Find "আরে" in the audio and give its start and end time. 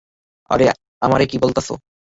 0.49-0.65